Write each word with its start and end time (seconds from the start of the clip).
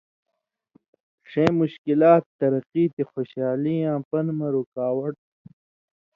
ݜَیں 1.29 1.51
مشکلات 1.61 2.23
ترقی 2.39 2.83
تے 2.95 3.01
خوشحالی 3.11 3.75
یاں 3.83 3.99
پن٘دہۡ 4.09 4.35
مہ 4.37 4.47
رُکاوٹ 4.53 5.13
تھو. 5.23 5.33